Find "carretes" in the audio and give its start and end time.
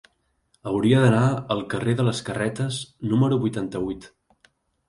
2.31-2.81